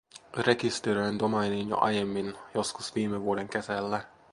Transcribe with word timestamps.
Rekisteröin 0.45 1.17
domainin 1.19 1.69
jo 1.69 1.77
aiemmin, 1.79 2.33
joskus 2.55 2.95
viime 2.95 3.21
vuoden 3.21 3.49
kesällä. 3.49 4.03